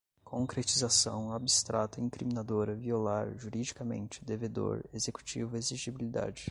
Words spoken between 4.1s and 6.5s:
devedor, executivo exigibilidade